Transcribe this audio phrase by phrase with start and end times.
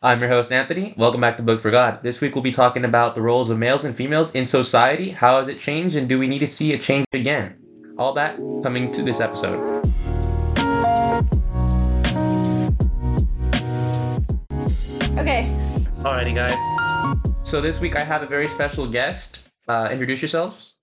[0.00, 0.94] I'm your host, Anthony.
[0.96, 2.04] Welcome back to Book for God.
[2.04, 5.10] This week we'll be talking about the roles of males and females in society.
[5.10, 7.56] How has it changed, and do we need to see it change again?
[7.98, 9.58] All that coming to this episode.
[15.18, 15.50] Okay.
[16.04, 16.54] Alrighty, guys.
[17.44, 19.50] So this week I have a very special guest.
[19.66, 20.74] Uh, introduce yourselves.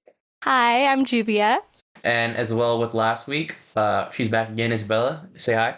[0.43, 1.59] Hi, I'm Juvia.
[2.03, 5.29] And as well with last week, uh, she's back again, Isabella.
[5.37, 5.77] Say hi.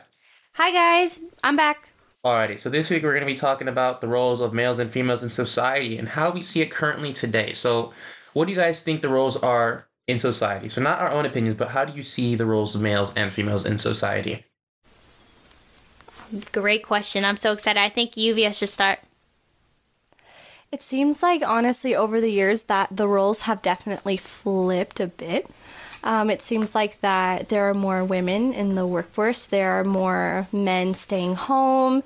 [0.53, 1.19] Hi, guys.
[1.43, 1.91] I'm back.
[2.27, 4.91] Alrighty, so this week we're going to be talking about the roles of males and
[4.91, 7.53] females in society and how we see it currently today.
[7.53, 7.93] So,
[8.33, 10.67] what do you guys think the roles are in society?
[10.67, 13.31] So, not our own opinions, but how do you see the roles of males and
[13.31, 14.43] females in society?
[16.51, 17.23] Great question.
[17.23, 17.79] I'm so excited.
[17.79, 18.99] I think Yuvia should start.
[20.69, 25.49] It seems like, honestly, over the years, that the roles have definitely flipped a bit.
[26.03, 29.47] Um, it seems like that there are more women in the workforce.
[29.47, 32.03] There are more men staying home,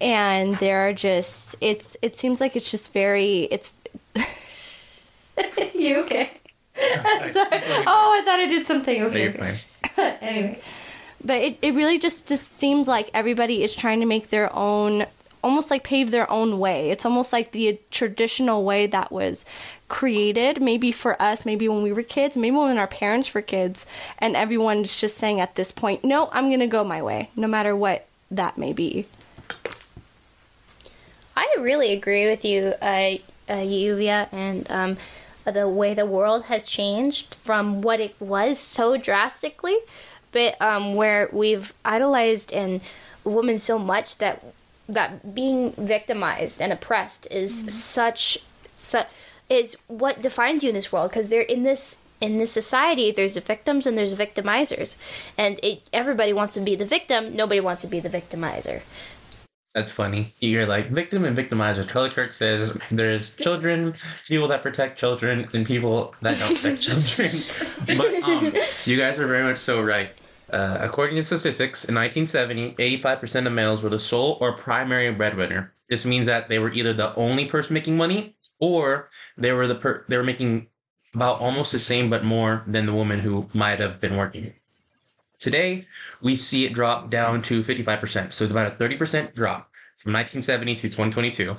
[0.00, 1.96] and there are just it's.
[2.02, 3.48] It seems like it's just very.
[3.50, 3.74] It's.
[5.74, 6.30] you okay?
[6.80, 9.02] oh, I thought I did something.
[9.04, 9.28] Okay.
[9.28, 9.60] okay.
[10.20, 10.60] anyway,
[11.24, 15.06] but it, it really just just seems like everybody is trying to make their own
[15.42, 16.90] almost like pave their own way.
[16.90, 19.44] It's almost like the traditional way that was
[19.88, 23.86] created, maybe for us, maybe when we were kids, maybe when our parents were kids,
[24.18, 27.48] and everyone's just saying at this point, no, I'm going to go my way, no
[27.48, 29.06] matter what that may be.
[31.36, 33.16] I really agree with you, uh,
[33.48, 34.96] uh, Yuvia, and um,
[35.44, 39.78] the way the world has changed from what it was so drastically,
[40.32, 42.80] but um, where we've idolized and
[43.24, 44.42] women so much that
[44.88, 47.68] that being victimized and oppressed is mm-hmm.
[47.68, 48.38] such,
[48.74, 49.06] such
[49.48, 53.34] is what defines you in this world because they're in this in this society there's
[53.34, 54.96] the victims and there's victimizers
[55.36, 58.82] and it, everybody wants to be the victim nobody wants to be the victimizer
[59.74, 60.32] that's funny.
[60.40, 61.88] You're like victim and victimizer.
[61.88, 63.94] Charlie Kirk says there's children,
[64.26, 66.82] people that protect children, and people that don't protect
[67.86, 67.96] children.
[67.96, 68.44] but um,
[68.86, 70.10] you guys are very much so right.
[70.50, 75.72] Uh, according to statistics, in 1970, 85% of males were the sole or primary breadwinner.
[75.88, 79.74] This means that they were either the only person making money or they were the
[79.74, 80.68] per- they were making
[81.14, 84.52] about almost the same but more than the woman who might have been working.
[85.38, 85.86] Today,
[86.20, 88.32] we see it drop down to 55%.
[88.32, 91.56] So it's about a 30% drop from 1970 to 2022.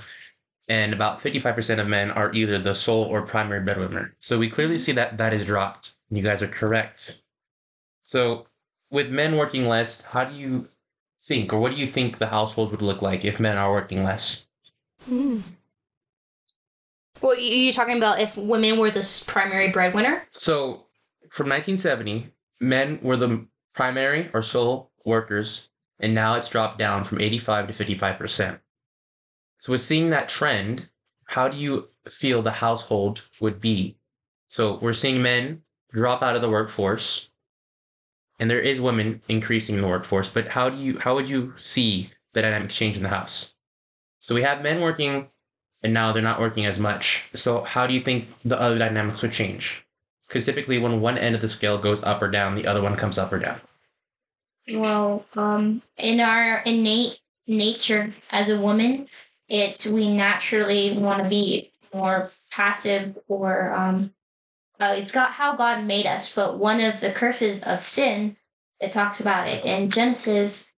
[0.68, 4.16] And about 55% of men are either the sole or primary breadwinner.
[4.20, 5.96] So we clearly see that that is dropped.
[6.12, 7.24] You guys are correct.
[8.04, 8.48] So
[8.92, 10.70] with men working less, how do you
[11.24, 14.04] think, or what do you think the households would look like if men are working
[14.04, 14.48] less?
[15.10, 15.42] Mm.
[17.22, 20.28] Well, you're talking about if women were the primary breadwinner?
[20.32, 20.86] So,
[21.30, 25.70] from 1970, men were the primary or sole workers,
[26.00, 28.60] and now it's dropped down from 85 to 55%.
[29.58, 30.88] So, with seeing that trend,
[31.26, 33.98] how do you feel the household would be?
[34.48, 37.32] So, we're seeing men drop out of the workforce,
[38.40, 41.54] and there is women increasing in the workforce, but how do you how would you
[41.58, 43.56] see the dynamics change in the house?
[44.22, 45.28] So, we have men working
[45.84, 47.30] and now they're not working as much.
[47.34, 49.86] So how do you think the other dynamics would change?
[50.28, 52.96] Because typically, when one end of the scale goes up or down, the other one
[52.96, 53.60] comes up or down.
[54.72, 59.08] Well, um, in our innate nature as a woman,
[59.48, 64.14] it's we naturally want to be more passive or um,
[64.80, 66.34] uh, it's got how God made us.
[66.34, 68.38] But one of the curses of sin,
[68.80, 70.69] it talks about it in Genesis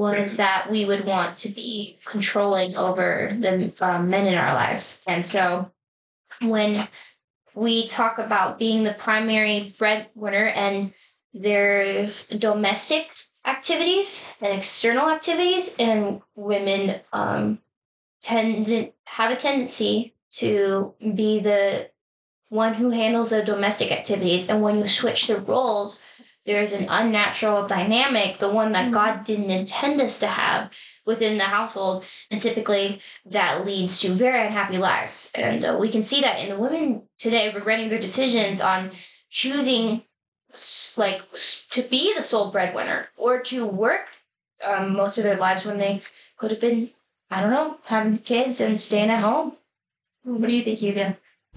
[0.00, 5.02] was that we would want to be controlling over the um, men in our lives.
[5.06, 5.70] And so
[6.40, 6.88] when
[7.54, 10.94] we talk about being the primary breadwinner and
[11.34, 13.10] there's domestic
[13.44, 17.58] activities and external activities and women um,
[18.22, 21.90] tend to have a tendency to be the
[22.48, 26.00] one who handles the domestic activities and when you switch the roles
[26.46, 28.92] there's an unnatural dynamic, the one that mm-hmm.
[28.92, 30.70] God didn't intend us to have
[31.04, 32.04] within the household.
[32.30, 35.30] And typically that leads to very unhappy lives.
[35.34, 38.92] And uh, we can see that in the women today regretting their decisions on
[39.28, 40.02] choosing
[40.96, 41.22] like
[41.70, 44.08] to be the sole breadwinner or to work
[44.66, 46.02] um, most of their lives when they
[46.36, 46.90] could have been,
[47.30, 49.52] I don't know, having kids and staying at home.
[50.24, 51.16] What do you think, Yuga?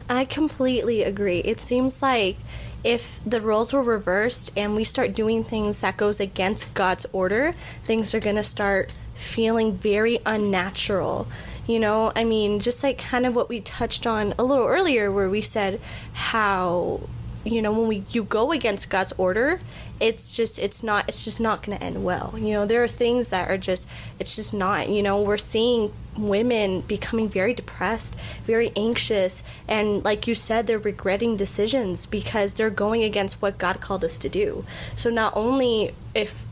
[0.09, 1.39] I completely agree.
[1.39, 2.37] It seems like
[2.83, 7.55] if the roles were reversed and we start doing things that goes against God's order,
[7.85, 11.27] things are going to start feeling very unnatural.
[11.65, 15.11] You know, I mean, just like kind of what we touched on a little earlier
[15.11, 15.79] where we said
[16.11, 17.01] how
[17.43, 19.59] you know when we you go against god's order
[20.03, 22.33] it's just it's not it's just not going to end well.
[22.37, 23.87] You know there are things that are just
[24.19, 30.27] it's just not you know we're seeing women becoming very depressed very anxious and like
[30.27, 34.65] you said they're regretting decisions because they're going against what god called us to do.
[34.95, 36.45] So not only if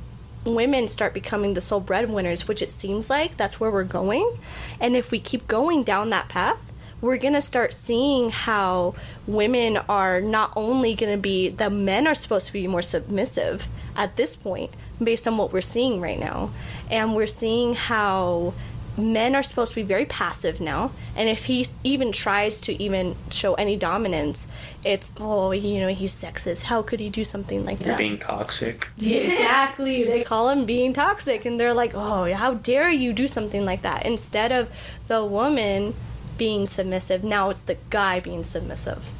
[0.46, 4.38] women start becoming the sole breadwinners which it seems like that's where we're going
[4.80, 6.71] and if we keep going down that path
[7.02, 8.94] we're going to start seeing how
[9.28, 13.68] women are not only going to be, the men are supposed to be more submissive
[13.96, 14.72] at this point,
[15.04, 16.52] based on what we're seeing right now.
[16.90, 18.54] And we're seeing how
[18.98, 20.92] men are supposed to be very passive now.
[21.16, 24.48] And if he even tries to even show any dominance
[24.84, 26.64] it's oh you know he's sexist.
[26.64, 27.86] How could he do something like that?
[27.86, 28.00] You're that?
[28.00, 28.90] being toxic.
[29.00, 30.04] Exactly.
[30.04, 33.82] They call him being toxic and they're like oh how dare you do something like
[33.82, 34.06] that?
[34.06, 34.70] Instead of
[35.08, 35.94] the woman
[36.42, 37.24] being submissive.
[37.24, 39.12] Now it's the guy being submissive.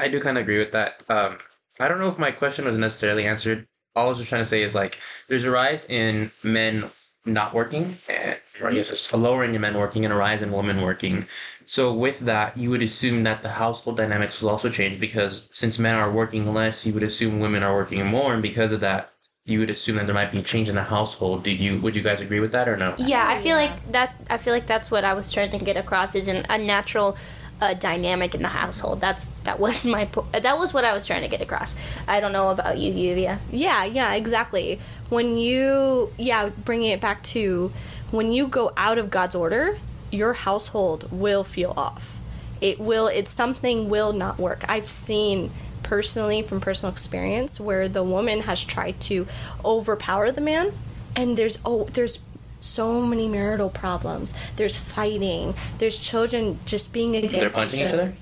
[0.00, 1.00] I do kind of agree with that.
[1.08, 1.38] Um,
[1.78, 3.68] I don't know if my question was necessarily answered.
[3.94, 4.98] All I was just trying to say is like
[5.28, 6.90] there's a rise in men
[7.24, 10.42] not working, and, or I guess it's a lowering in men working and a rise
[10.42, 11.24] in women working.
[11.66, 15.78] So with that, you would assume that the household dynamics will also change because since
[15.78, 19.09] men are working less, you would assume women are working more, and because of that,
[19.46, 21.44] you would assume that there might be a change in the household.
[21.44, 22.94] Did you would you guys agree with that or no?
[22.98, 24.14] Yeah, I feel like that.
[24.28, 27.14] I feel like that's what I was trying to get across is an, a
[27.60, 29.00] uh, dynamic in the household.
[29.00, 31.74] That's that was my po- that was what I was trying to get across.
[32.06, 33.38] I don't know about you, Yuvia.
[33.50, 34.80] Yeah, yeah, exactly.
[35.08, 37.72] When you yeah, bringing it back to
[38.10, 39.78] when you go out of God's order,
[40.10, 42.18] your household will feel off.
[42.60, 43.06] It will.
[43.06, 44.64] It's something will not work.
[44.68, 45.50] I've seen
[45.90, 49.26] personally from personal experience where the woman has tried to
[49.64, 50.72] overpower the man
[51.16, 52.20] and there's oh there's
[52.60, 54.32] so many marital problems.
[54.54, 55.54] There's fighting.
[55.78, 58.12] There's children just being against they're punching each other.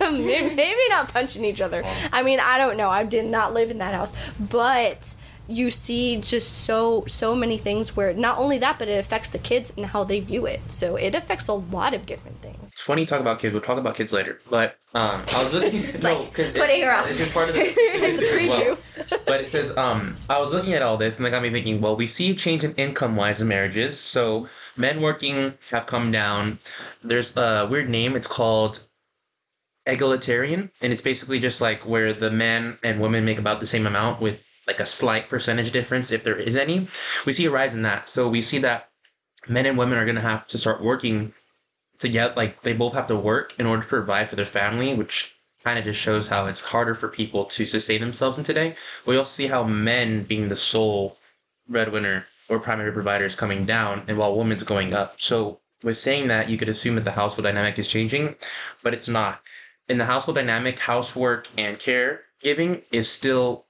[0.00, 1.82] maybe, maybe not punching each other.
[2.12, 2.88] I mean i don't know.
[2.88, 4.14] I did not live in that house.
[4.38, 5.16] But
[5.48, 9.38] you see just so so many things where not only that but it affects the
[9.38, 10.60] kids and how they view it.
[10.70, 12.58] So it affects a lot of different things.
[12.62, 13.52] It's funny you talk about kids.
[13.52, 14.40] We'll talk about kids later.
[14.50, 17.62] But um i was looking no because putting it, off it's just part of the
[17.76, 19.10] it's a preview.
[19.10, 21.50] well, but it says um i was looking at all this and that got me
[21.50, 23.98] thinking well we see a change in income wise in marriages.
[23.98, 26.58] So men working have come down.
[27.02, 28.16] There's a weird name.
[28.16, 28.86] It's called
[29.86, 30.70] egalitarian.
[30.80, 34.20] And it's basically just like where the men and women make about the same amount
[34.20, 36.86] with like a slight percentage difference if there is any.
[37.26, 38.08] We see a rise in that.
[38.08, 38.90] So we see that
[39.48, 41.32] men and women are going to have to start working
[41.98, 42.34] together.
[42.36, 45.78] Like they both have to work in order to provide for their family, which kind
[45.78, 48.74] of just shows how it's harder for people to sustain themselves in today.
[49.06, 51.18] We also see how men being the sole
[51.68, 55.20] breadwinner or primary provider is coming down, and while women's going up.
[55.20, 58.36] So with saying that, you could assume that the household dynamic is changing,
[58.82, 59.40] but it's not.
[59.88, 63.66] In the household dynamic, housework and caregiving is still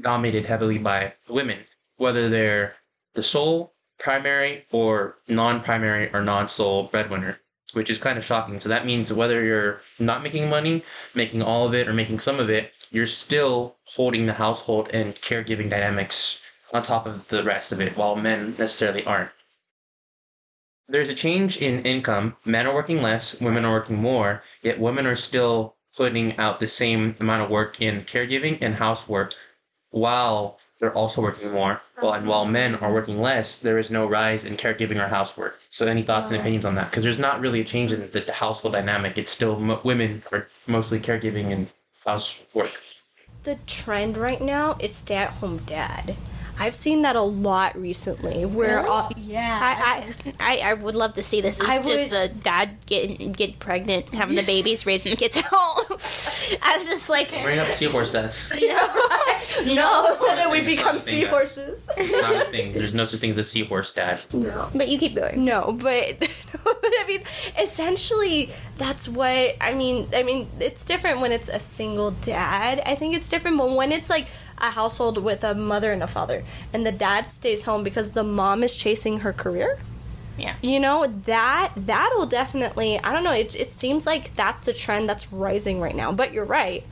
[0.00, 1.58] dominated heavily by women,
[1.96, 2.76] whether they're
[3.14, 7.38] the sole, primary, or non primary or non sole breadwinner,
[7.72, 8.60] which is kind of shocking.
[8.60, 10.82] So that means whether you're not making money,
[11.14, 15.14] making all of it, or making some of it, you're still holding the household and
[15.16, 16.42] caregiving dynamics
[16.72, 19.30] on top of the rest of it, while men necessarily aren't.
[20.88, 22.36] There's a change in income.
[22.44, 26.66] Men are working less, women are working more, yet women are still putting out the
[26.66, 29.34] same amount of work in caregiving and housework
[29.92, 31.80] while they're also working more.
[32.02, 35.60] Well, and while men are working less, there is no rise in caregiving or housework.
[35.70, 36.90] So, any thoughts and opinions on that?
[36.90, 39.16] Because there's not really a change in the, household dynamic.
[39.16, 41.68] It's still m- women are mostly caregiving and
[42.04, 42.72] housework.
[43.44, 46.16] The trend right now is stay at home dad.
[46.58, 48.44] I've seen that a lot recently.
[48.44, 48.88] Where really?
[48.88, 51.60] all, yeah, I, I I would love to see this.
[51.60, 55.36] It's I just would, the dad getting get pregnant, having the babies, raising the kids
[55.36, 55.84] at home.
[56.62, 58.50] I was just like, bring up seahorse dads.
[58.60, 58.60] no,
[59.74, 61.86] no, all of a sudden we become seahorses.
[61.96, 62.72] Not a thing.
[62.72, 64.20] There's no such thing as a seahorse dad.
[64.32, 65.44] No, but you keep going.
[65.44, 66.18] No, but
[66.64, 67.22] but I mean,
[67.58, 70.08] essentially, that's what I mean.
[70.14, 72.82] I mean, it's different when it's a single dad.
[72.84, 74.26] I think it's different, but when it's like
[74.62, 78.24] a household with a mother and a father, and the dad stays home because the
[78.24, 79.78] mom is chasing her career.
[80.38, 80.54] Yeah.
[80.62, 85.08] You know, that that'll definitely I don't know, it it seems like that's the trend
[85.08, 86.12] that's rising right now.
[86.12, 86.84] But you're right.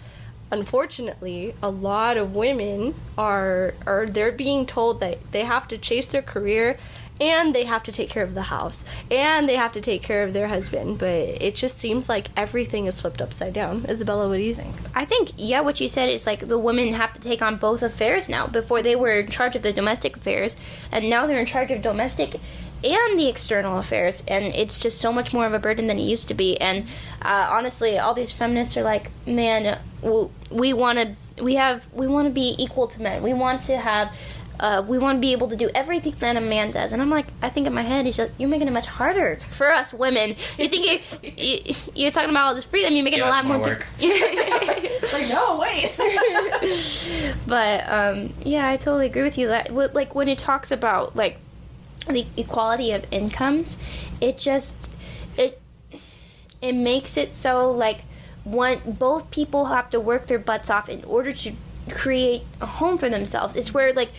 [0.53, 6.09] Unfortunately, a lot of women are are they're being told that they have to chase
[6.09, 6.77] their career
[7.21, 8.85] and they have to take care of the house.
[9.11, 10.99] And they have to take care of their husband.
[10.99, 13.85] But it just seems like everything is flipped upside down.
[13.89, 14.75] Isabella what do you think?
[14.95, 17.83] I think yeah what you said is like the women have to take on both
[17.83, 18.47] affairs now.
[18.47, 20.57] Before they were in charge of the domestic affairs
[20.91, 22.35] and now they're in charge of domestic
[22.83, 24.25] and the external affairs.
[24.27, 26.59] And it's just so much more of a burden than it used to be.
[26.61, 26.87] And
[27.21, 29.79] uh, honestly all these feminists are like man
[30.51, 33.23] we want to we have we want to be equal to men.
[33.23, 34.17] We want to have
[34.61, 36.93] uh, we want to be able to do everything that a man does.
[36.93, 39.39] And I'm like, I think in my head, he's like, you're making it much harder
[39.51, 40.37] for us women.
[40.59, 43.33] You think if you, are talking about all this freedom, you're making yeah, it a
[43.33, 43.89] lot more work.
[44.01, 45.95] like, no, wait.
[47.47, 49.49] but um, yeah, I totally agree with you.
[49.49, 51.39] That like when it talks about like
[52.07, 53.79] the equality of incomes,
[54.21, 54.91] it just
[55.39, 55.59] it
[56.61, 58.03] it makes it so like
[58.45, 61.53] one both people have to work their butts off in order to
[61.91, 63.57] create a home for themselves.
[63.57, 64.11] It's where like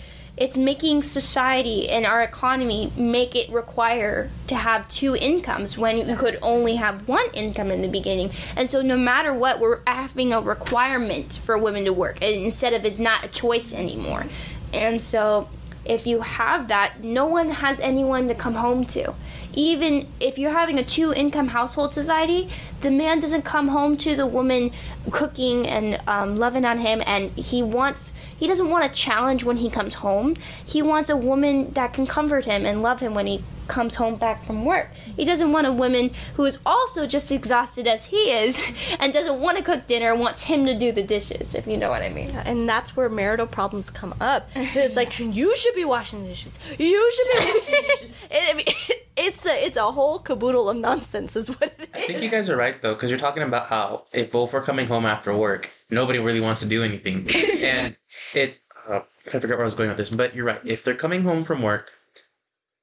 [0.42, 6.16] it's making society and our economy make it require to have two incomes when you
[6.16, 8.32] could only have one income in the beginning.
[8.58, 12.84] And so no matter what, we're having a requirement for women to work instead of
[12.86, 14.26] it's not a choice anymore.
[14.74, 15.48] And so
[15.86, 19.14] if you have that, no one has anyone to come home to.
[19.54, 22.50] Even if you're having a two income household society,
[22.82, 24.72] the man doesn't come home to the woman
[25.12, 29.58] cooking and um, loving on him, and he wants he doesn't want a challenge when
[29.58, 30.36] he comes home.
[30.66, 34.16] He wants a woman that can comfort him and love him when he comes home
[34.16, 34.90] back from work.
[35.16, 39.40] He doesn't want a woman who is also just exhausted as he is and doesn't
[39.40, 42.10] want to cook dinner, wants him to do the dishes, if you know what I
[42.10, 42.32] mean.
[42.32, 44.50] And that's where marital problems come up.
[44.56, 46.60] It's like, you should be washing the dishes.
[46.78, 48.94] You should be washing the dishes.
[49.24, 51.88] It's a it's a whole caboodle of nonsense, is what it is.
[51.94, 54.62] I think you guys are right though, because you're talking about how if both are
[54.62, 57.30] coming home after work, nobody really wants to do anything,
[57.62, 57.96] and
[58.34, 58.58] it.
[58.90, 60.60] Uh, I forget where I was going with this, but you're right.
[60.66, 61.92] If they're coming home from work,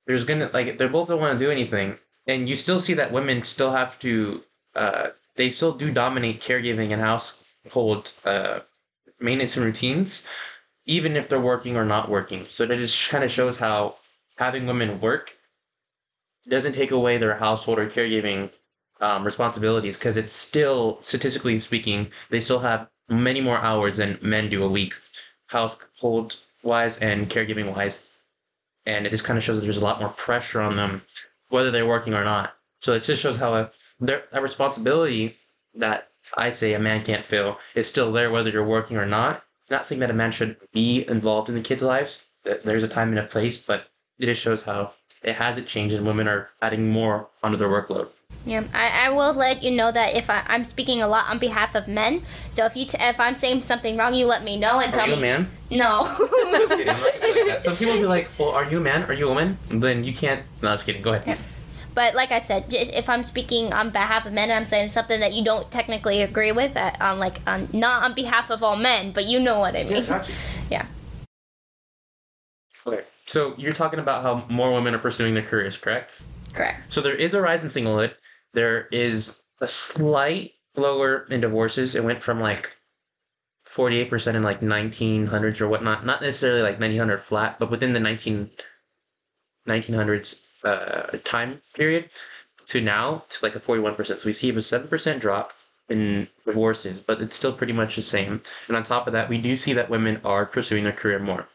[0.06, 3.10] there's gonna like they're both don't want to do anything, and you still see that
[3.10, 4.42] women still have to.
[4.76, 8.60] Uh, they still do dominate caregiving and household uh,
[9.18, 10.28] maintenance and routines,
[10.86, 12.46] even if they're working or not working.
[12.48, 13.96] So that just kind of shows how
[14.36, 15.37] having women work
[16.48, 18.50] doesn't take away their household or caregiving
[19.00, 24.50] um, responsibilities because it's still statistically speaking they still have many more hours than men
[24.50, 24.94] do a week
[25.46, 28.08] household wise and caregiving wise
[28.88, 31.02] and it just kind of shows that there's a lot more pressure on them,
[31.50, 32.54] whether they're working or not.
[32.80, 33.70] So it just shows how a,
[34.32, 35.36] a responsibility
[35.74, 39.44] that I say a man can't feel is still there, whether you're working or not.
[39.70, 42.24] Not saying that a man should be involved in the kids' lives.
[42.44, 43.88] There's a time and a place, but
[44.18, 48.08] it just shows how it hasn't changed, and women are adding more onto their workload.
[48.46, 51.38] Yeah, I, I will let you know that if I, am speaking a lot on
[51.38, 54.56] behalf of men, so if you t- if I'm saying something wrong, you let me
[54.56, 55.12] know and are tell me.
[55.12, 55.50] You a man?
[55.70, 56.02] No.
[56.70, 59.04] like Some people will be like, "Well, are you a man?
[59.04, 60.42] Are you a woman?" then you can't.
[60.62, 61.02] No, I'm just kidding.
[61.02, 61.26] Go ahead.
[61.26, 61.36] Yeah.
[61.94, 65.32] But like I said, if I'm speaking on behalf of men, I'm saying something that
[65.32, 69.10] you don't technically agree with, uh, on like on not on behalf of all men,
[69.10, 70.04] but you know what I mean.
[70.08, 70.24] Yeah,
[70.70, 70.86] yeah.
[72.86, 76.22] Okay, so you're talking about how more women are pursuing their careers, correct?
[76.52, 76.92] Correct.
[76.92, 78.14] So there is a rise in singlehood
[78.52, 81.94] there is a slight lower in divorces.
[81.94, 82.76] It went from like
[83.66, 86.06] 48% in like 1900s or whatnot.
[86.06, 88.50] Not necessarily like 1900 flat, but within the 19,
[89.68, 92.10] 1900s uh, time period
[92.66, 94.06] to now to like a 41%.
[94.06, 95.52] So we see a 7% drop
[95.88, 98.42] in divorces, but it's still pretty much the same.
[98.66, 101.48] And on top of that, we do see that women are pursuing their career more.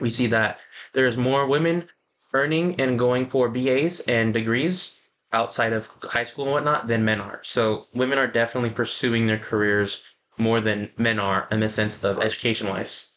[0.00, 0.60] We see that
[0.92, 1.88] there's more women
[2.34, 7.20] earning and going for BAs and degrees outside of high school and whatnot than men
[7.20, 7.40] are.
[7.42, 10.02] So women are definitely pursuing their careers
[10.38, 13.14] more than men are in the sense of education wise.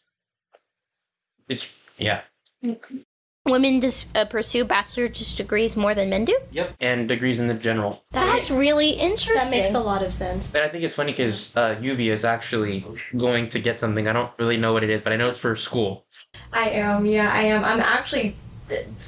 [1.48, 2.22] It's yeah.
[3.46, 6.36] Women just uh, pursue bachelor's degrees more than men do.
[6.50, 8.02] Yep, and degrees in the general.
[8.10, 9.34] That's really interesting.
[9.36, 10.52] That makes a lot of sense.
[10.56, 12.84] And I think it's funny because uh, UV is actually
[13.16, 14.08] going to get something.
[14.08, 16.05] I don't really know what it is, but I know it's for school.
[16.52, 17.06] I am.
[17.06, 17.64] Yeah, I am.
[17.64, 18.36] I'm actually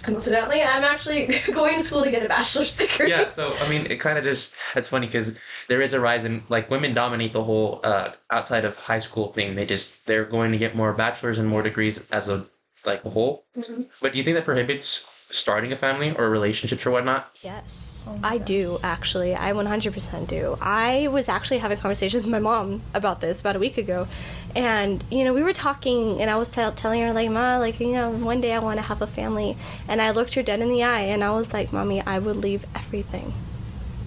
[0.02, 3.11] coincidentally, I'm actually going to school to get a bachelor's degree.
[3.11, 5.37] Yeah, so I mean, it kind of just it's funny because
[5.68, 9.32] there is a rise in like women dominate the whole uh, outside of high school
[9.32, 9.54] thing.
[9.54, 12.47] They just they're going to get more bachelors and more degrees as a
[12.87, 13.44] like a whole.
[13.56, 13.82] Mm-hmm.
[14.00, 17.30] But do you think that prohibits starting a family or relationships or whatnot?
[17.42, 19.35] Yes, oh I do actually.
[19.35, 20.58] I 100% do.
[20.61, 24.08] I was actually having a conversation with my mom about this about a week ago,
[24.54, 27.80] and you know we were talking, and I was t- telling her like, "Ma, like
[27.80, 29.56] you know, one day I want to have a family,"
[29.87, 32.37] and I looked her dead in the eye, and I was like, "Mommy, I would
[32.37, 33.35] leave everything."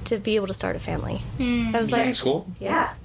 [0.05, 1.73] To be able to start a family, mm.
[1.73, 1.97] I was yeah.
[1.97, 2.95] like, "School, yeah,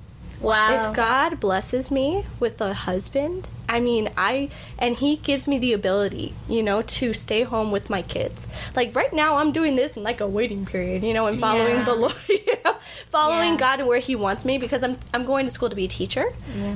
[0.40, 0.90] Wow.
[0.90, 5.72] If God blesses me with a husband I mean, I and he gives me the
[5.72, 8.48] ability, you know, to stay home with my kids.
[8.74, 11.78] Like right now, I'm doing this in like a waiting period, you know, and following
[11.78, 11.84] Yeah.
[11.84, 12.76] the Lord, you know,
[13.10, 13.56] following Yeah.
[13.58, 15.88] God and where He wants me because I'm I'm going to school to be a
[15.88, 16.26] teacher,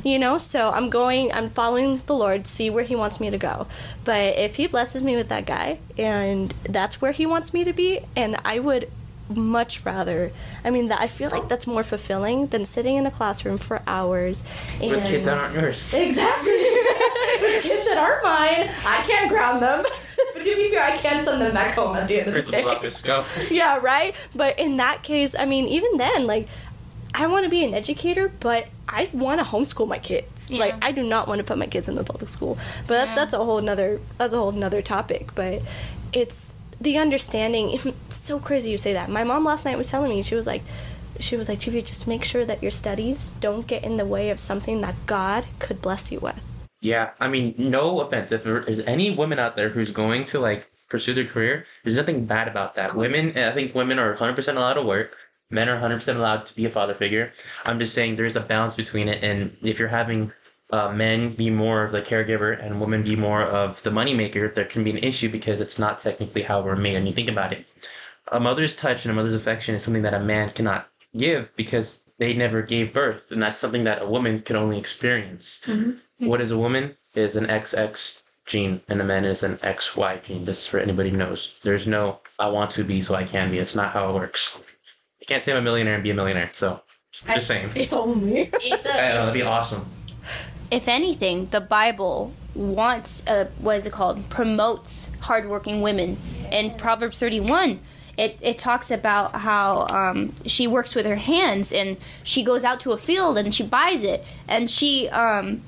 [0.03, 0.39] you know.
[0.39, 3.67] So I'm going, I'm following the Lord, see where He wants me to go.
[4.05, 7.73] But if He blesses me with that guy, and that's where He wants me to
[7.73, 8.91] be, and I would
[9.31, 10.33] much rather.
[10.65, 13.83] I mean, that I feel like that's more fulfilling than sitting in a classroom for
[13.87, 14.43] hours.
[14.81, 15.93] And With kids that aren't yours.
[15.95, 16.53] Exactly.
[17.41, 19.85] With kids that aren't mine, I can't ground them.
[20.35, 22.43] but to be fair, I can send them back home at the end of the
[22.43, 22.77] Principal's day.
[22.77, 23.25] office, go.
[23.51, 24.15] yeah, right?
[24.35, 26.49] But in that case, I mean, even then, like,
[27.15, 30.51] I want to be an educator, but I want to homeschool my kids.
[30.51, 32.57] Like, I do not want to put my kids in the public school.
[32.87, 35.35] But that, that's a whole nother that's a whole nother topic.
[35.35, 35.63] But
[36.13, 37.71] it's the understanding.
[38.11, 39.11] It's so crazy you say that.
[39.11, 40.63] My mom last night was telling me she was like,
[41.21, 44.31] she was like, Juvia, just make sure that your studies don't get in the way
[44.31, 46.43] of something that God could bless you with.
[46.81, 48.33] Yeah, I mean, no offense.
[48.33, 51.99] If there is any woman out there who's going to like pursue their career, there's
[51.99, 52.97] nothing bad about that.
[52.97, 55.17] Women, I think women are 100% allowed to work.
[55.51, 57.33] Men are 100% allowed to be a father figure.
[57.65, 59.23] I'm just saying there's a balance between it.
[59.23, 60.33] And if you're having
[60.73, 64.65] uh, men be more of the caregiver and women be more of the moneymaker, there
[64.65, 66.97] can be an issue because it's not technically how we're made.
[66.97, 67.67] I mean, think about it.
[68.33, 72.03] A mother's touch and a mother's affection is something that a man cannot give because
[72.19, 73.33] they never gave birth.
[73.33, 75.69] And that's something that a woman can only experience.
[76.19, 76.97] What is a woman?
[77.15, 80.45] Is an XX gene, and a man is an XY gene.
[80.45, 81.55] This is for anybody who knows.
[81.63, 83.59] There's no I want to be so I can be.
[83.59, 84.57] It's not how it works.
[85.19, 86.51] You can't say I'm a millionaire and be a millionaire.
[86.53, 86.81] So
[87.27, 87.71] just saying.
[87.75, 88.43] If only.
[88.63, 89.85] If the- I that'd be awesome.
[90.71, 94.29] If anything, the Bible wants, uh, what is it called?
[94.29, 96.19] Promotes hardworking women.
[96.51, 97.81] In Proverbs 31,
[98.17, 102.81] it, it talks about how um, she works with her hands and she goes out
[102.81, 105.63] to a field and she buys it and she um,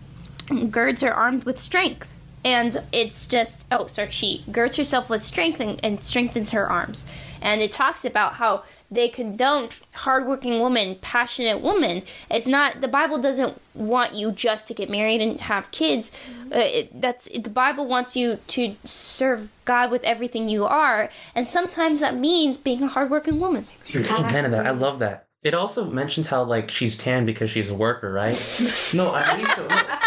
[0.70, 2.08] girds her arms with strength.
[2.44, 7.04] And it's just, oh, sorry, she girds herself with strength and, and strengthens her arms.
[7.40, 12.02] And it talks about how they condone hardworking women, passionate women.
[12.30, 16.12] It's not, the Bible doesn't want you just to get married and have kids.
[16.54, 21.08] Uh, it, that's, the Bible wants you to serve God with everything you are.
[21.34, 23.66] And sometimes that means being a hardworking woman.
[23.94, 24.66] Amen to that.
[24.66, 25.26] I love that.
[25.42, 28.34] It also mentions how like she's tan because she's a worker, right?
[28.94, 29.98] no, I believe so.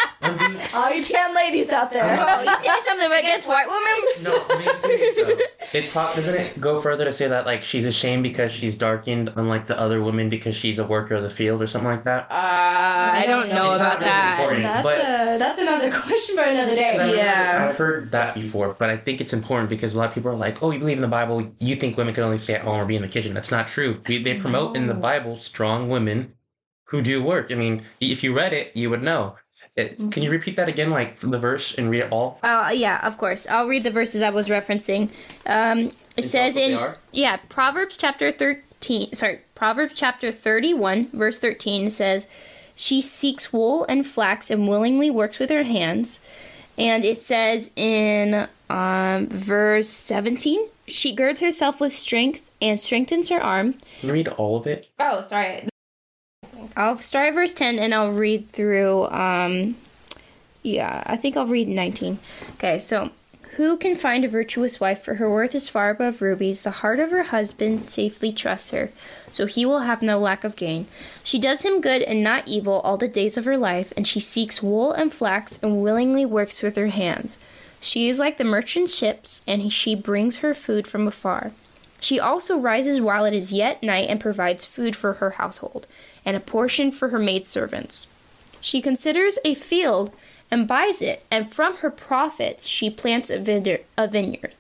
[0.74, 2.04] No, I'm being, All you tan ladies out there.
[2.28, 4.24] Oh, you say something against white women?
[4.24, 5.74] no, I'm being serious.
[5.76, 9.32] It talk, doesn't it go further to say that like she's ashamed because she's darkened,
[9.36, 12.24] unlike the other women because she's a worker of the field or something like that?
[12.32, 14.00] Uh, I don't know It's about
[14.50, 14.84] really that.
[14.84, 16.98] That's but- a that's another question for another day.
[16.98, 17.68] I've Yeah.
[17.70, 20.36] I've heard that before, but I think it's important because a lot of people are
[20.36, 21.52] like, "Oh, you believe in the Bible?
[21.60, 23.68] You think women can only stay at home or be in the kitchen?" That's not
[23.68, 24.02] true.
[24.08, 26.34] We, they promote in the Bible strong women
[26.86, 27.52] who do work.
[27.52, 29.36] I mean, if you read it, you would know.
[29.76, 32.40] It, Can you repeat that again, like the verse, and read it all?
[32.42, 33.46] Uh, yeah, of course.
[33.48, 35.10] I'll read the verses I was referencing.
[35.46, 39.14] Um, it And says tell us what in yeah Proverbs chapter thirteen.
[39.14, 42.28] Sorry, Proverbs chapter thirty-one, verse thirteen says,
[42.76, 46.22] "She seeks wool and flax and willingly works with her hands."
[46.78, 53.42] And it says in um, verse seventeen, "She girds herself with strength and strengthens her
[53.44, 54.88] arm." Can you read all of it?
[55.00, 55.68] oh, sorry.
[56.76, 59.76] I'll start verse 10 and I'll read through, um,
[60.64, 62.20] yeah, I think I'll read 19.
[62.56, 63.12] Okay, so.
[63.56, 65.02] Who can find a virtuous wife?
[65.02, 66.64] For her worth is far above rubies.
[66.64, 68.92] The heart of her husband safely trusts her,
[69.32, 70.88] so he will have no lack of gain.
[71.24, 74.20] She does him good and not evil all the days of her life, and she
[74.20, 77.38] seeks wool and flax and willingly works with her hands.
[77.80, 81.54] She is like the merchant ships, and he, she brings her food from afar.
[82.00, 85.88] She also rises while it is yet night and provides food for her household,
[86.26, 88.08] and a portion for her maidservants.
[88.62, 90.12] She considers a field
[90.52, 94.54] and buys it, and from her profits she plants a, vineyard, a vineyard.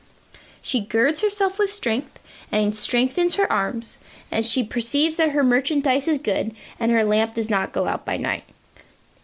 [0.62, 2.20] She girds herself with strength
[2.52, 3.98] and strengthens her arms,
[4.32, 8.06] and she perceives that her merchandise is good, and her lamp does not go out
[8.06, 8.44] by night.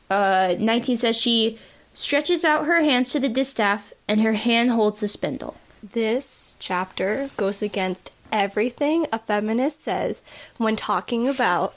[0.09, 1.57] Uh, 19 says she
[1.93, 5.55] stretches out her hands to the distaff, and her hand holds the spindle.
[5.83, 10.21] This chapter goes against everything a feminist says
[10.57, 11.73] when talking about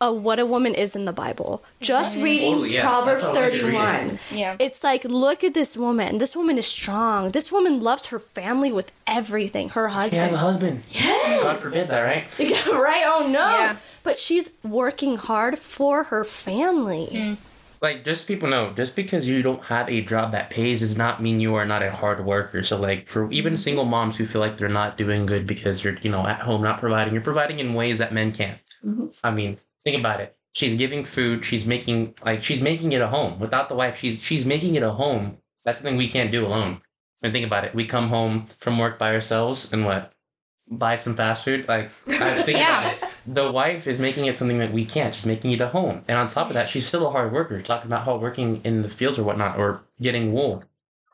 [0.00, 1.62] uh, what a woman is in the Bible.
[1.80, 2.82] Just reading Totally, yeah.
[2.82, 4.18] Proverbs That's how I should read it.
[4.18, 4.18] 31.
[4.32, 4.56] Yeah.
[4.58, 6.18] It's like, look at this woman.
[6.18, 7.32] This woman is strong.
[7.32, 9.70] This woman loves her family with everything.
[9.70, 10.12] Her husband.
[10.12, 10.82] She has a husband.
[10.88, 11.42] Yes.
[11.42, 12.24] God forbid that, right?
[12.38, 13.04] right?
[13.06, 13.50] Oh no.
[13.50, 13.76] Yeah.
[14.02, 17.36] But she's working hard for her family.
[17.82, 21.20] Like, just people know, just because you don't have a job that pays does not
[21.22, 22.62] mean you are not a hard worker.
[22.62, 23.60] So, like, for even mm-hmm.
[23.60, 26.62] single moms who feel like they're not doing good because you're, you know, at home
[26.62, 28.58] not providing, you're providing in ways that men can't.
[28.84, 29.06] Mm-hmm.
[29.22, 30.36] I mean, think about it.
[30.54, 33.38] she's giving food she's making like she's making it a home.
[33.38, 35.36] Without the wife she's she's making it a home.
[35.64, 36.80] That's something we can't do alone.
[37.22, 37.74] And think about it.
[37.74, 40.12] We come home from work by ourselves and what?
[40.70, 41.68] Buy some fast food?
[41.68, 42.80] Like I think Yeah.
[42.80, 45.14] about it the wife is making it something that we can't.
[45.14, 46.04] She's making it a home.
[46.08, 47.60] And on top of that she's still a hard worker.
[47.60, 50.64] Talking about how working in the fields or whatnot or getting wool.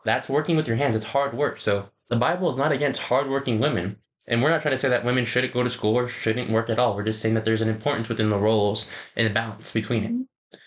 [0.04, 0.96] That's working with your hands.
[0.96, 1.60] It's hard work.
[1.60, 3.96] So the bible is not against hardworking women.
[4.28, 6.70] And we're not trying to say that women shouldn't go to school or shouldn't work
[6.70, 6.94] at all.
[6.94, 10.58] We're just saying that there's an importance within the roles and the balance between it.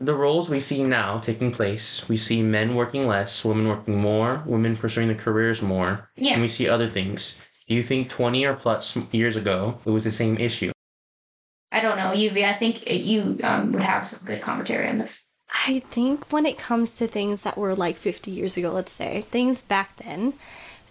[0.00, 4.44] The roles we see now taking place, we see men working less, women working more,
[4.46, 7.42] women pursuing their careers more, and we see other things.
[7.68, 10.72] Do you think 20 or plus years ago it was the same issue?
[11.70, 12.44] I don't know, UV.
[12.44, 15.22] I think you um, would have some good commentary on this.
[15.66, 19.20] I think when it comes to things that were like 50 years ago, let's say,
[19.22, 20.34] things back then,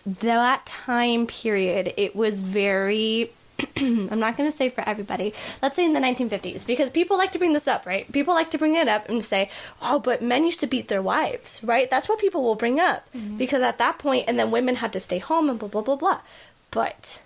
[0.05, 3.31] that time period, it was very.
[3.77, 5.33] I'm not going to say for everybody.
[5.63, 8.11] Let's say in the 1950s, because people like to bring this up, right?
[8.11, 9.49] People like to bring it up and say,
[9.81, 11.89] oh, but men used to beat their wives, right?
[11.89, 13.07] That's what people will bring up.
[13.37, 15.95] Because at that point, and then women had to stay home and blah, blah, blah,
[15.95, 16.19] blah.
[16.71, 17.21] But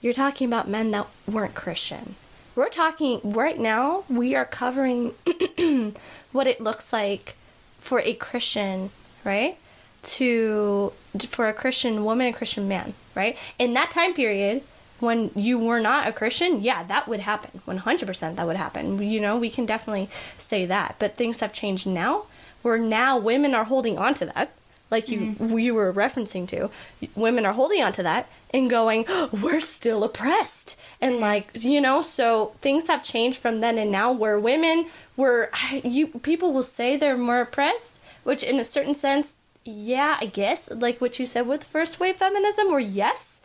[0.00, 2.14] you're talking about men that weren't Christian.
[2.54, 5.14] We're talking right now, we are covering
[6.32, 7.36] what it looks like
[7.78, 8.90] for a Christian,
[9.24, 9.56] right?
[10.02, 10.92] To
[11.28, 13.36] for a Christian woman and Christian man, right?
[13.58, 14.62] In that time period
[15.00, 17.62] when you were not a Christian, yeah, that would happen.
[17.66, 19.02] 100% that would happen.
[19.02, 20.96] You know, we can definitely say that.
[20.98, 22.26] But things have changed now
[22.62, 24.52] where now women are holding on to that
[24.90, 25.58] like you mm-hmm.
[25.58, 26.70] you were referencing to
[27.14, 30.78] women are holding on to that and going we're still oppressed.
[31.00, 31.22] And mm-hmm.
[31.22, 35.50] like you know so things have changed from then and now where women were
[35.84, 40.70] you people will say they're more oppressed which in a certain sense yeah i guess
[40.70, 43.40] like what you said with first wave feminism where yes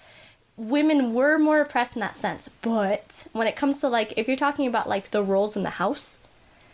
[0.58, 2.49] women were more oppressed in that sense.
[2.62, 5.71] But when it comes to like if you're talking about like the roles in the
[5.71, 6.21] house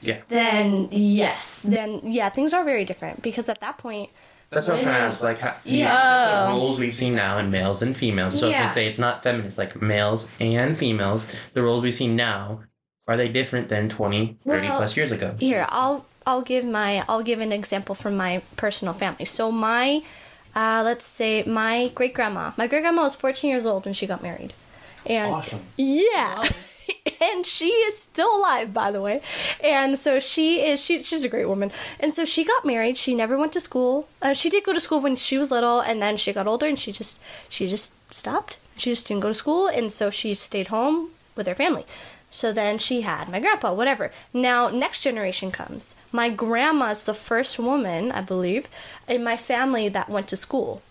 [0.01, 0.21] Yeah.
[0.29, 4.09] then yes then yeah things are very different because at that point
[4.51, 5.23] That's what I'm trying to ask.
[5.23, 5.85] Like, how, yeah.
[5.85, 6.45] Yeah.
[6.47, 8.37] the roles we've seen now in males and females.
[8.37, 8.63] So if Yeah.
[8.63, 12.59] we say it's not feminist, like males and females, the roles we see now,
[13.07, 15.35] are they different than 20, 30 Well- plus years ago?
[15.39, 20.01] here i'll i'll give my i'll give an example from my personal family so my
[20.55, 24.05] uh, let's say my great grandma my great grandma was 14 years old when she
[24.05, 24.53] got married
[25.07, 25.61] and Awesome.
[25.77, 26.47] yeah
[27.21, 29.21] and she is still alive by the way.
[29.63, 31.71] And so she is she, she's a great woman.
[31.99, 32.97] And so she got married.
[32.97, 34.07] She never went to school.
[34.21, 36.65] Uh, she did go to school when she was little and then she got older
[36.65, 38.57] and she just she just stopped.
[38.77, 41.85] She just didn't go to school and so she stayed home with her family.
[42.33, 44.11] So then she had my grandpa whatever.
[44.33, 45.95] Now next generation comes.
[46.11, 48.67] My grandma's the first woman i believe
[49.07, 50.81] in my family that went to school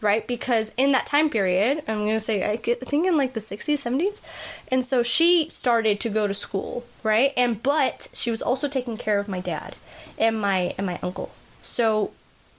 [0.00, 0.26] right?
[0.26, 3.74] Because in that time period, I'm going to say, I think in like the 60s,
[3.74, 4.22] 70s,
[4.70, 7.32] and so she started to go to school, right?
[7.36, 9.76] And but she was also taking care of my dad
[10.18, 11.32] and my and my uncle.
[11.62, 12.12] So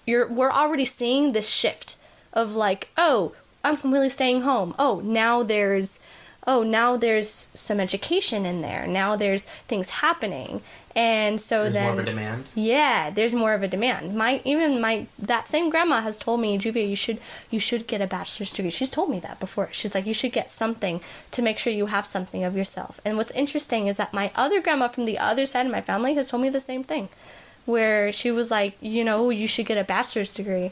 [0.05, 1.97] you're we're already seeing this shift
[2.33, 4.73] of like, oh, I'm really staying home.
[4.79, 5.99] Oh, now there's
[6.51, 8.87] oh, now there's some education in there.
[8.87, 10.61] Now there's things happening.
[10.95, 12.45] And so There's then more of a demand.
[12.55, 14.15] yeah, there's more of a demand.
[14.15, 17.19] My even my that same grandma has told me, Juvia, you should
[17.51, 18.71] you should get a bachelor's degree.
[18.71, 19.69] She's told me that before.
[19.71, 20.99] She's like, you should get something
[21.35, 22.99] to make sure you have something of yourself.
[23.05, 26.15] And what's interesting is that my other grandma from the other side of my family
[26.15, 27.07] has told me the same thing,
[27.65, 30.71] where she was like, you know, you should get a bachelor's degree.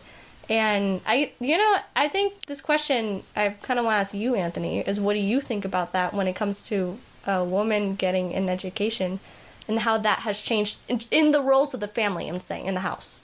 [0.50, 4.36] And I, you know, I think this question I kind of want to ask you,
[4.36, 8.34] Anthony, is what do you think about that when it comes to a woman getting
[8.34, 9.20] an education?
[9.68, 12.28] and how that has changed in, in the roles of the family.
[12.28, 13.24] I'm saying in the house.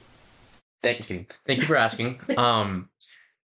[0.82, 1.26] Thank you.
[1.46, 2.20] Thank you for asking.
[2.38, 2.90] um,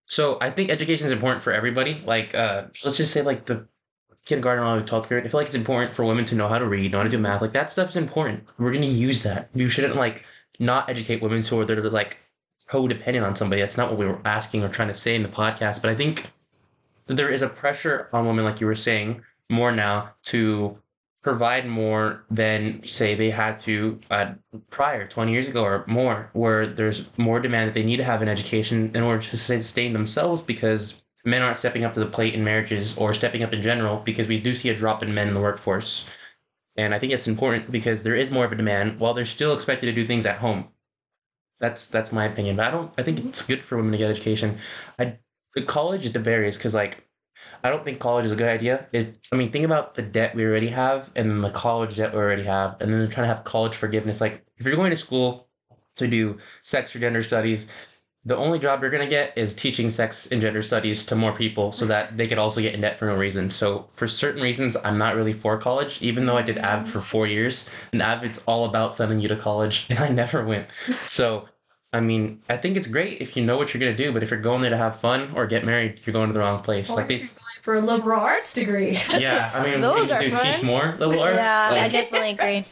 [0.05, 2.01] so I think education is important for everybody.
[2.05, 3.67] Like, uh, let's just say like the
[4.25, 5.25] kindergarten all or twelfth grade.
[5.25, 7.09] I feel like it's important for women to know how to read, know how to
[7.09, 7.41] do math.
[7.41, 8.45] Like that stuff's important.
[8.57, 9.49] We're gonna use that.
[9.53, 10.25] You shouldn't like
[10.59, 12.19] not educate women so they're like
[12.69, 13.61] codependent on somebody.
[13.61, 15.81] That's not what we were asking or trying to say in the podcast.
[15.81, 16.31] But I think
[17.05, 20.77] that there is a pressure on women, like you were saying, more now to
[21.21, 24.31] provide more than say they had to uh,
[24.69, 28.21] prior 20 years ago or more where there's more demand that they need to have
[28.21, 32.33] an education in order to sustain themselves because men aren't stepping up to the plate
[32.33, 35.27] in marriages or stepping up in general because we do see a drop in men
[35.27, 36.05] in the workforce
[36.77, 39.53] and i think it's important because there is more of a demand while they're still
[39.53, 40.69] expected to do things at home
[41.59, 44.09] that's that's my opinion but i don't i think it's good for women to get
[44.09, 44.57] education
[44.99, 45.17] i
[45.55, 47.07] the college it varies because like
[47.63, 48.87] I don't think college is a good idea.
[48.91, 52.19] It, I mean, think about the debt we already have and the college debt we
[52.19, 54.21] already have, and then trying to have college forgiveness.
[54.21, 55.47] Like, if you're going to school
[55.97, 57.67] to do sex or gender studies,
[58.27, 61.71] the only job you're gonna get is teaching sex and gender studies to more people
[61.71, 63.49] so that they could also get in debt for no reason.
[63.49, 66.99] So for certain reasons, I'm not really for college, even though I did AV for
[66.99, 67.69] four years.
[67.93, 70.67] And AV it's all about sending you to college, and I never went.
[71.07, 71.47] So
[71.93, 74.29] I mean, I think it's great if you know what you're gonna do, but if
[74.29, 76.89] you're going there to have fun or get married, you're going to the wrong place.
[76.89, 77.19] Like they,
[77.61, 78.99] for a liberal arts degree.
[79.17, 80.53] yeah, I mean, Those what are do you do, fun.
[80.53, 81.37] teach more liberal arts.
[81.37, 82.65] Yeah, I definitely agree.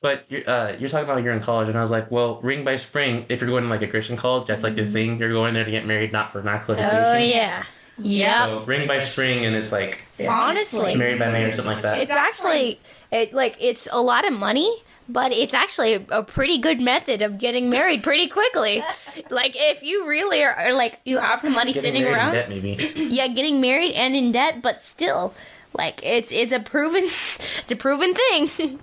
[0.00, 2.64] But you're, uh, you're talking about you're in college, and I was like, well, ring
[2.64, 3.26] by spring.
[3.28, 5.18] If you're going to like a Christian college, that's like the thing.
[5.18, 7.04] You're going there to get married, not for natural education.
[7.04, 7.64] Oh yeah.
[8.00, 8.44] Yep.
[8.48, 11.98] So ring by spring, and it's like Honestly, married by May or something like that.
[11.98, 12.80] it's actually
[13.10, 14.72] it like it's a lot of money
[15.08, 18.84] but it's actually a, a pretty good method of getting married pretty quickly
[19.30, 22.18] like if you really are, are like you have the money Getting sitting married in
[22.20, 22.92] around debt, maybe.
[23.10, 25.34] yeah getting married and in debt but still
[25.74, 28.44] like it's it's a proven it's a proven thing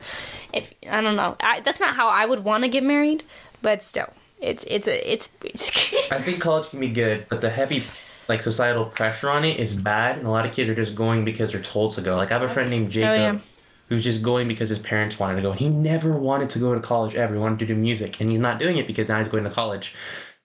[0.54, 3.24] if i don't know I, that's not how i would want to get married
[3.62, 5.71] but still it's it's a it's, it's
[6.12, 7.84] I think college can be good, but the heavy
[8.28, 11.26] like societal pressure on it is bad, and a lot of kids are just going
[11.26, 12.15] because they're told to go.
[12.15, 13.36] Like I have a friend named oh, Jacob.
[13.36, 13.39] yeah.
[13.88, 16.74] Who's just going because his parents wanted to go, and he never wanted to go
[16.74, 17.36] to college ever.
[17.36, 19.50] He wanted to do music, and he's not doing it because now he's going to
[19.52, 19.95] college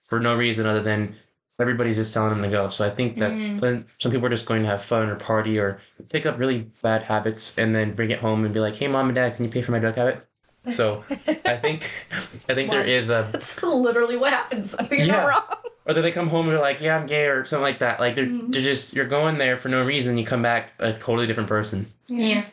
[0.03, 1.15] for no reason other than
[1.61, 2.69] everybody's just telling them to go.
[2.69, 3.61] So I think that mm.
[3.61, 6.69] when some people are just going to have fun or party or pick up really
[6.81, 9.45] bad habits and then bring it home and be like, "Hey, mom and dad, can
[9.45, 10.25] you pay for my drug habit?"
[10.73, 11.03] So
[11.45, 11.89] I think
[12.49, 14.71] I think there is a That's literally what happens.
[14.71, 14.87] Though.
[14.91, 15.17] You're Yeah.
[15.17, 15.43] not wrong.
[15.85, 17.99] or then they come home and they're like, "Yeah, I'm gay" or something like that.
[17.99, 18.51] Like they're mm-hmm.
[18.51, 20.17] they're just you're going there for no reason.
[20.17, 21.87] You come back a totally different person.
[22.07, 22.45] Yeah.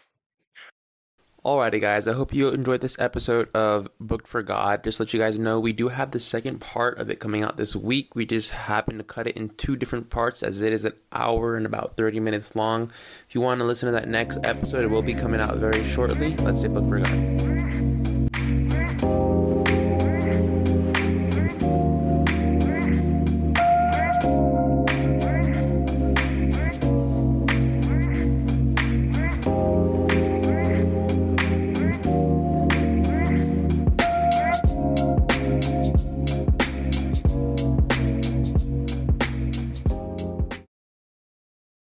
[1.48, 2.06] Alrighty, guys.
[2.06, 4.84] I hope you enjoyed this episode of Booked for God.
[4.84, 7.56] Just let you guys know, we do have the second part of it coming out
[7.56, 8.14] this week.
[8.14, 11.56] We just happened to cut it in two different parts as it is an hour
[11.56, 12.92] and about 30 minutes long.
[13.26, 15.88] If you want to listen to that next episode, it will be coming out very
[15.88, 16.36] shortly.
[16.36, 17.67] Let's say Booked for God.